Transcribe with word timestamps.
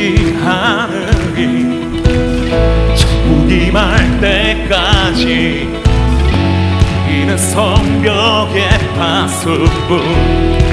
지지 0.00 0.32
하늘이 0.32 1.64
무기말 3.28 4.18
때까지 4.18 5.68
이는 7.06 7.36
성벽의 7.36 8.68
파수꾼. 8.96 10.69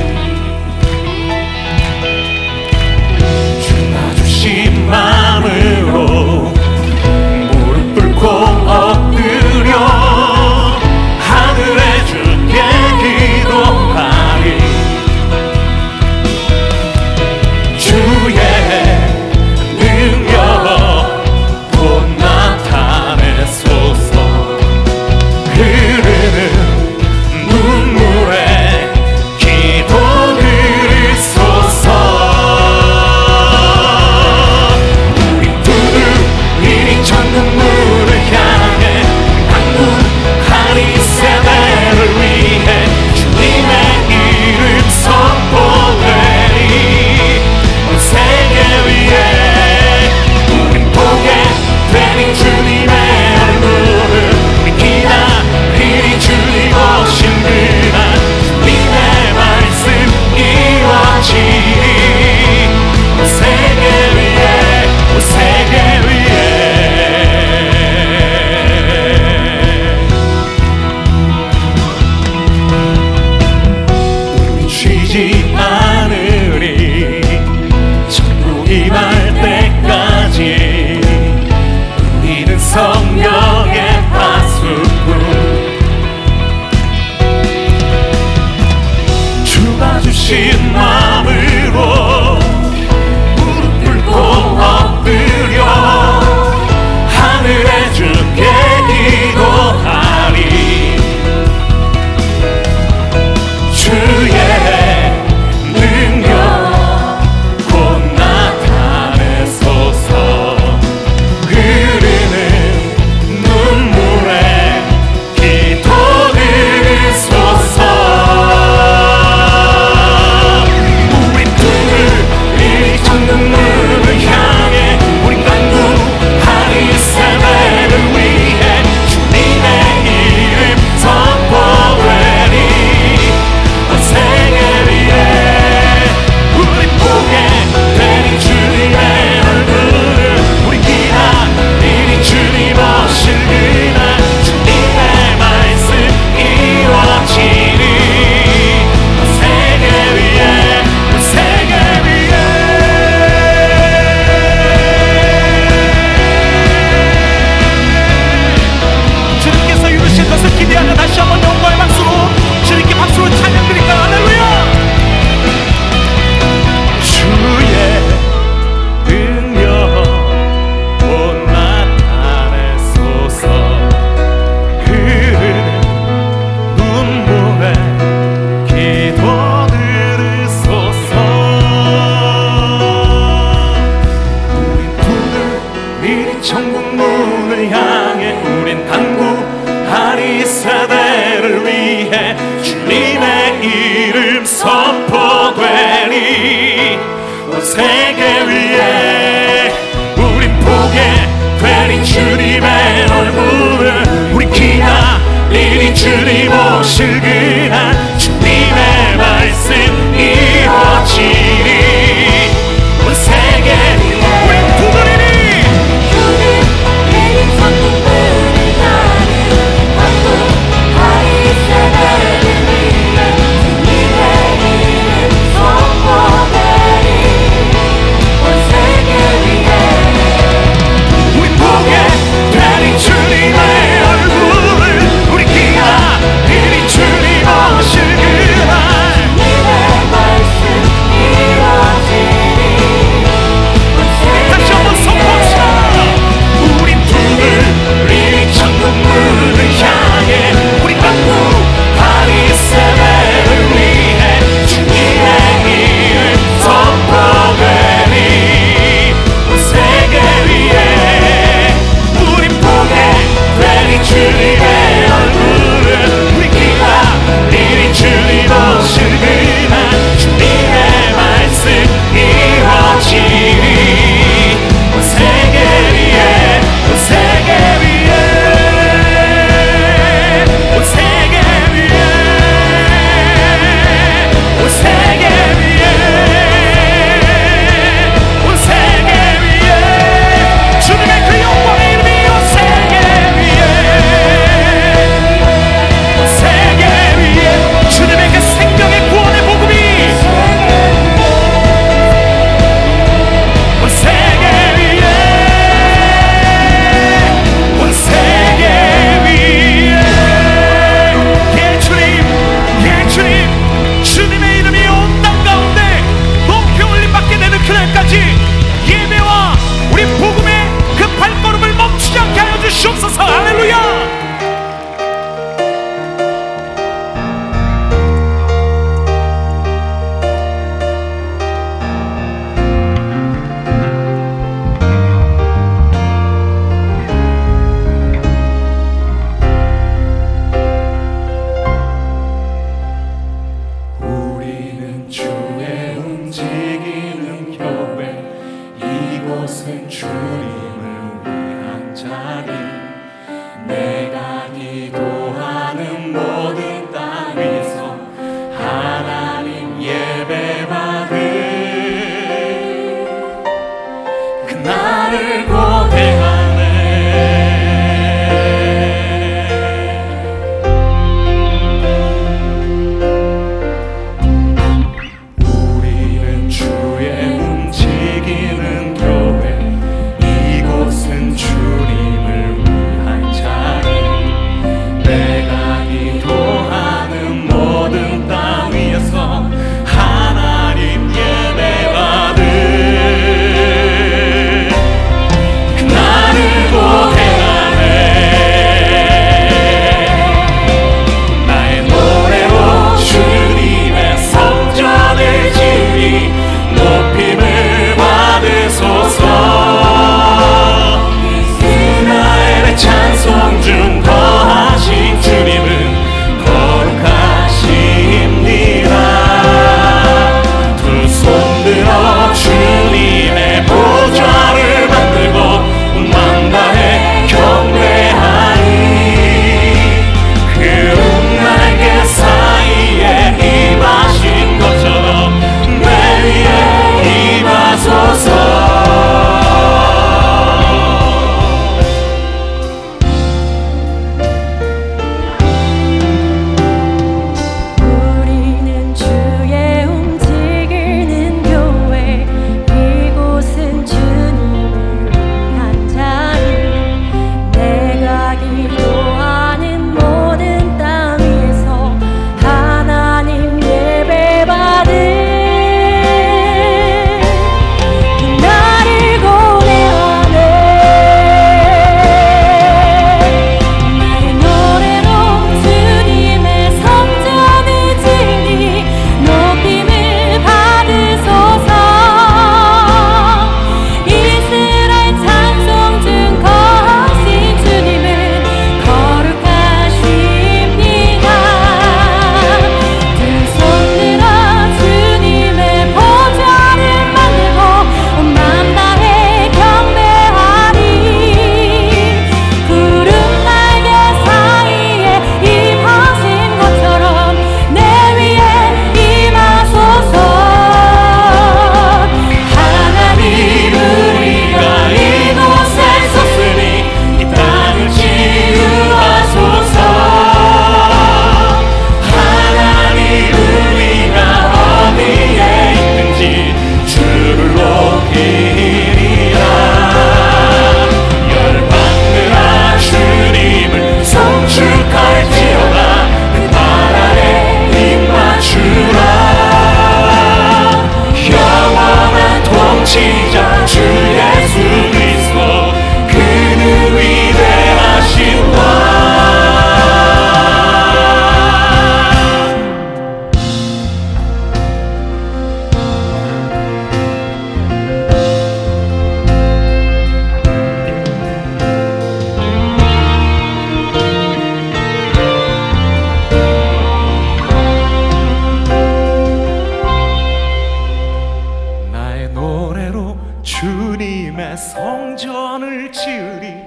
성전을 574.58 575.92
지으리 575.92 576.64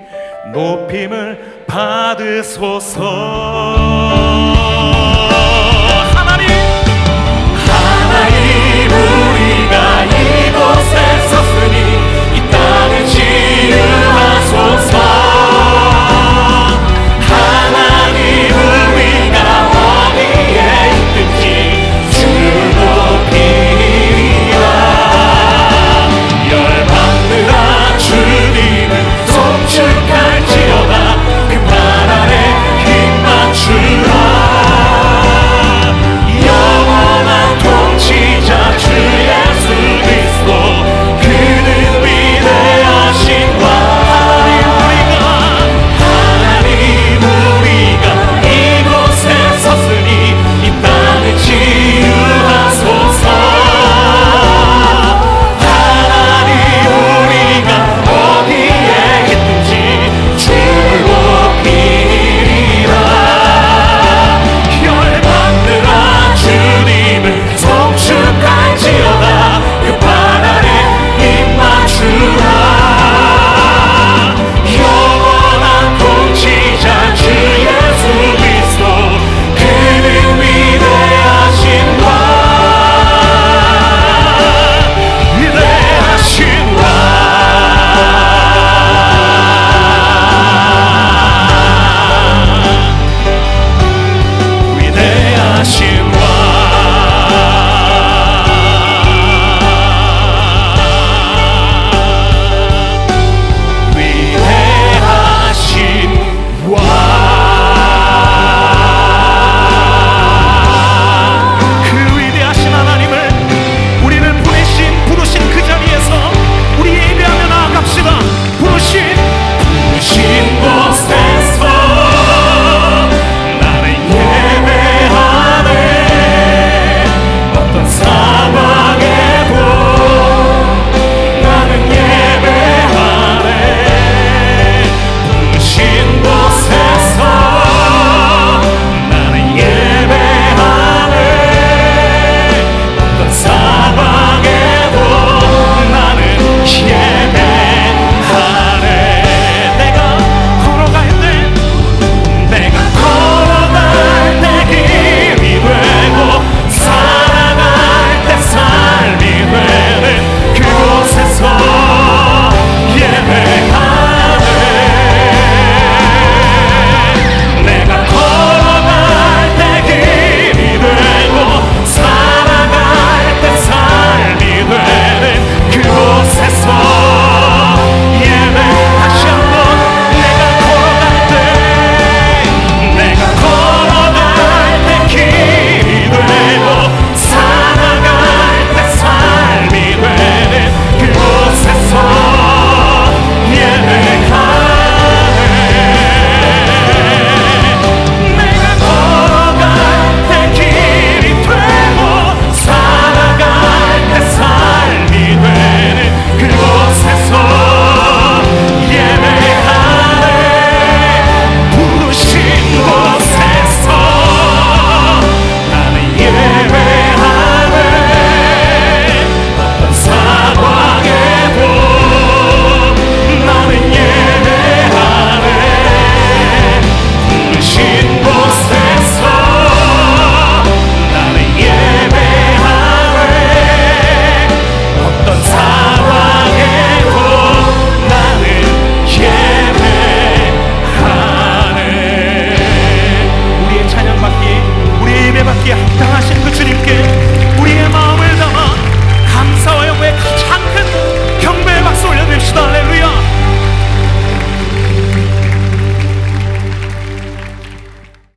높임을 0.53 1.65
받으소서. 1.67 3.01